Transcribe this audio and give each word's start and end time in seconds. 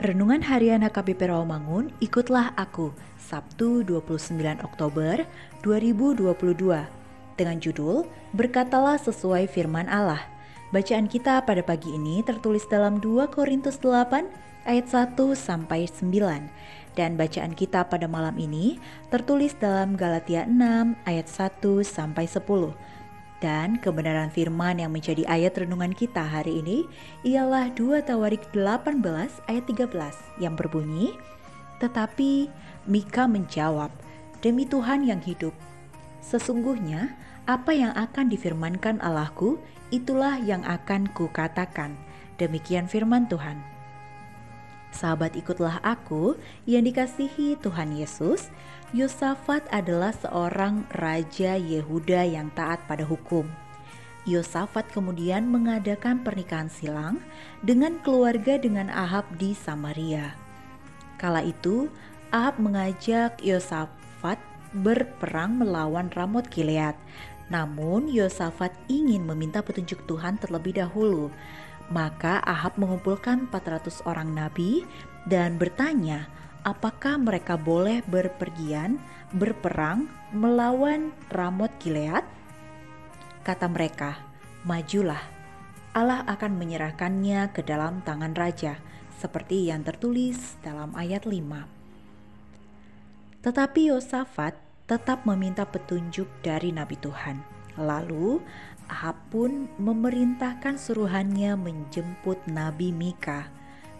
Renungan 0.00 0.40
Harian 0.40 0.80
HKBP 0.80 1.28
Rawamangun, 1.28 1.92
ikutlah 2.00 2.56
aku, 2.56 2.88
Sabtu 3.20 3.84
29 3.84 4.32
Oktober 4.64 5.28
2022. 5.60 6.24
Dengan 7.36 7.60
judul, 7.60 8.08
Berkatalah 8.32 8.96
sesuai 8.96 9.52
firman 9.52 9.92
Allah. 9.92 10.24
Bacaan 10.72 11.04
kita 11.04 11.44
pada 11.44 11.60
pagi 11.60 11.92
ini 11.92 12.24
tertulis 12.24 12.64
dalam 12.64 12.96
2 12.96 13.28
Korintus 13.28 13.76
8 13.76 14.24
ayat 14.64 14.88
1 14.88 15.20
sampai 15.36 15.84
9 15.84 16.48
dan 16.96 17.20
bacaan 17.20 17.52
kita 17.52 17.84
pada 17.84 18.08
malam 18.08 18.40
ini 18.40 18.80
tertulis 19.12 19.52
dalam 19.60 20.00
Galatia 20.00 20.48
6 20.48 20.96
ayat 21.04 21.28
1 21.28 21.60
sampai 21.84 22.24
10. 22.24 22.40
Dan 23.40 23.80
kebenaran 23.80 24.28
firman 24.28 24.76
yang 24.76 24.92
menjadi 24.92 25.24
ayat 25.24 25.56
renungan 25.56 25.96
kita 25.96 26.20
hari 26.20 26.60
ini 26.60 26.84
ialah 27.24 27.72
2 27.72 28.04
Tawarik 28.04 28.52
18 28.52 29.00
ayat 29.48 29.64
13 29.64 30.44
yang 30.44 30.52
berbunyi, 30.60 31.16
Tetapi 31.80 32.52
Mika 32.84 33.24
menjawab, 33.24 33.88
Demi 34.44 34.68
Tuhan 34.68 35.08
yang 35.08 35.24
hidup, 35.24 35.56
sesungguhnya 36.20 37.16
apa 37.48 37.72
yang 37.72 37.96
akan 37.96 38.28
difirmankan 38.28 39.00
Allahku, 39.00 39.56
itulah 39.88 40.36
yang 40.40 40.60
akan 40.64 41.08
kukatakan. 41.16 41.96
Demikian 42.36 42.88
firman 42.88 43.24
Tuhan. 43.28 43.79
Sahabat 44.90 45.38
ikutlah 45.38 45.78
aku 45.86 46.34
yang 46.66 46.82
dikasihi 46.82 47.56
Tuhan 47.62 47.94
Yesus, 47.94 48.50
Yosafat 48.90 49.62
adalah 49.70 50.10
seorang 50.10 50.82
raja 50.98 51.54
Yehuda 51.54 52.26
yang 52.26 52.50
taat 52.58 52.82
pada 52.90 53.06
hukum. 53.06 53.46
Yosafat 54.26 54.90
kemudian 54.90 55.48
mengadakan 55.48 56.20
pernikahan 56.20 56.68
silang 56.68 57.22
dengan 57.64 58.02
keluarga 58.02 58.60
dengan 58.60 58.90
Ahab 58.92 59.24
di 59.40 59.56
Samaria. 59.56 60.34
Kala 61.16 61.46
itu, 61.46 61.88
Ahab 62.34 62.58
mengajak 62.60 63.40
Yosafat 63.40 64.38
berperang 64.76 65.58
melawan 65.58 66.10
Ramot 66.12 66.46
Gilead. 66.50 66.94
Namun 67.50 68.06
Yosafat 68.06 68.70
ingin 68.86 69.26
meminta 69.26 69.62
petunjuk 69.62 70.06
Tuhan 70.06 70.38
terlebih 70.38 70.78
dahulu. 70.78 71.30
Maka 71.90 72.38
Ahab 72.46 72.78
mengumpulkan 72.78 73.50
400 73.50 74.06
orang 74.06 74.30
nabi 74.30 74.86
dan 75.26 75.58
bertanya, 75.58 76.30
apakah 76.62 77.18
mereka 77.18 77.58
boleh 77.58 78.06
berpergian 78.06 79.02
berperang 79.34 80.06
melawan 80.30 81.10
Ramot 81.34 81.74
Gilead? 81.82 82.22
Kata 83.42 83.66
mereka, 83.66 84.22
majulah, 84.62 85.18
Allah 85.90 86.22
akan 86.30 86.54
menyerahkannya 86.54 87.50
ke 87.50 87.66
dalam 87.66 88.06
tangan 88.06 88.38
raja, 88.38 88.78
seperti 89.18 89.74
yang 89.74 89.82
tertulis 89.82 90.54
dalam 90.62 90.94
ayat 90.94 91.26
5. 91.26 93.42
Tetapi 93.42 93.90
Yosafat 93.90 94.54
tetap 94.86 95.26
meminta 95.26 95.66
petunjuk 95.66 96.30
dari 96.46 96.70
Nabi 96.70 96.94
Tuhan. 96.98 97.59
Lalu 97.80 98.44
Ahab 98.90 99.16
pun 99.32 99.70
memerintahkan 99.80 100.76
suruhannya 100.76 101.56
menjemput 101.56 102.42
Nabi 102.50 102.92
Mika. 102.92 103.48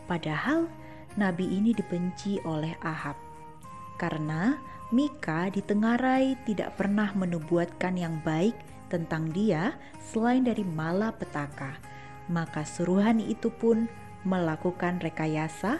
Padahal 0.04 0.66
nabi 1.14 1.46
ini 1.46 1.70
dibenci 1.70 2.42
oleh 2.42 2.74
Ahab 2.82 3.30
karena 4.00 4.56
Mika 4.90 5.52
ditengarai 5.54 6.34
tidak 6.48 6.74
pernah 6.74 7.14
menubuatkan 7.14 7.94
yang 7.94 8.18
baik 8.26 8.58
tentang 8.90 9.30
dia 9.30 9.78
selain 10.02 10.42
dari 10.42 10.66
malapetaka. 10.66 11.78
Maka 12.26 12.66
suruhan 12.66 13.22
itu 13.22 13.52
pun 13.54 13.86
melakukan 14.26 14.98
rekayasa 14.98 15.78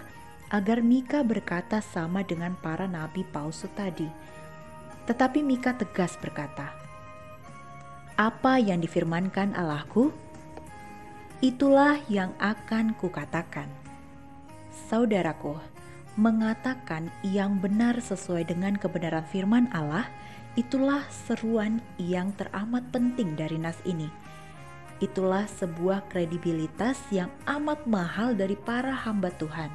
agar 0.52 0.78
Mika 0.84 1.26
berkata 1.26 1.82
sama 1.82 2.22
dengan 2.22 2.54
para 2.60 2.86
nabi 2.86 3.26
palsu 3.26 3.66
tadi. 3.74 4.06
Tetapi 5.10 5.42
Mika 5.42 5.74
tegas 5.74 6.14
berkata, 6.20 6.70
"Apa 8.20 8.60
yang 8.60 8.84
difirmankan 8.84 9.56
Allahku, 9.56 10.12
itulah 11.40 11.96
yang 12.12 12.36
akan 12.36 12.92
kukatakan." 13.00 13.80
saudaraku, 14.90 15.54
mengatakan 16.18 17.14
yang 17.22 17.62
benar 17.62 18.02
sesuai 18.02 18.50
dengan 18.50 18.74
kebenaran 18.74 19.22
firman 19.30 19.70
Allah, 19.70 20.10
itulah 20.58 21.06
seruan 21.06 21.78
yang 21.94 22.34
teramat 22.34 22.82
penting 22.90 23.38
dari 23.38 23.54
nas 23.54 23.78
ini. 23.86 24.10
Itulah 24.98 25.46
sebuah 25.46 26.10
kredibilitas 26.10 26.98
yang 27.14 27.30
amat 27.46 27.86
mahal 27.86 28.34
dari 28.34 28.58
para 28.58 28.92
hamba 28.92 29.30
Tuhan. 29.38 29.70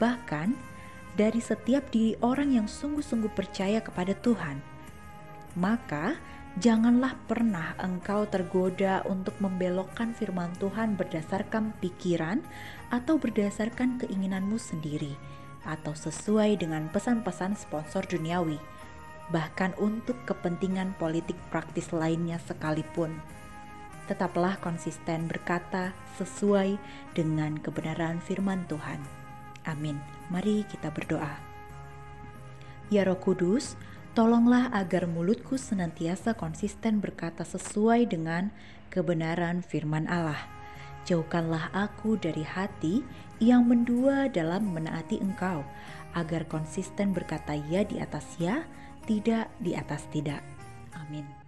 Bahkan 0.00 0.56
dari 1.14 1.38
setiap 1.38 1.92
diri 1.92 2.18
orang 2.24 2.56
yang 2.56 2.66
sungguh-sungguh 2.66 3.30
percaya 3.36 3.78
kepada 3.84 4.16
Tuhan. 4.18 4.58
Maka 5.56 6.20
janganlah 6.60 7.16
pernah 7.24 7.72
engkau 7.80 8.28
tergoda 8.28 9.00
untuk 9.08 9.36
membelokkan 9.40 10.12
firman 10.12 10.52
Tuhan 10.60 11.00
berdasarkan 11.00 11.72
pikiran 11.80 12.44
atau 12.92 13.16
berdasarkan 13.16 14.00
keinginanmu 14.04 14.60
sendiri 14.60 15.16
atau 15.66 15.92
sesuai 15.96 16.62
dengan 16.62 16.86
pesan-pesan 16.92 17.58
sponsor 17.58 18.06
duniawi, 18.06 18.60
bahkan 19.34 19.74
untuk 19.80 20.14
kepentingan 20.28 20.94
politik 21.00 21.34
praktis 21.50 21.90
lainnya 21.90 22.38
sekalipun. 22.46 23.16
Tetaplah 24.06 24.62
konsisten 24.62 25.26
berkata 25.26 25.90
sesuai 26.14 26.78
dengan 27.18 27.58
kebenaran 27.58 28.22
firman 28.22 28.62
Tuhan. 28.70 29.02
Amin. 29.66 29.98
Mari 30.30 30.62
kita 30.70 30.94
berdoa. 30.94 31.42
Ya 32.86 33.02
Roh 33.02 33.18
Kudus, 33.18 33.74
Tolonglah 34.16 34.72
agar 34.72 35.04
mulutku 35.04 35.60
senantiasa 35.60 36.32
konsisten 36.32 37.04
berkata 37.04 37.44
sesuai 37.44 38.08
dengan 38.08 38.48
kebenaran 38.88 39.60
firman 39.60 40.08
Allah. 40.08 40.40
Jauhkanlah 41.04 41.68
aku 41.76 42.16
dari 42.16 42.40
hati 42.40 43.04
yang 43.44 43.68
mendua 43.68 44.32
dalam 44.32 44.72
menaati 44.72 45.20
Engkau, 45.20 45.60
agar 46.16 46.48
konsisten 46.48 47.12
berkata 47.12 47.60
ya 47.68 47.84
di 47.84 48.00
atas 48.00 48.24
ya, 48.40 48.64
tidak 49.04 49.52
di 49.60 49.76
atas 49.76 50.08
tidak. 50.08 50.40
Amin. 50.96 51.45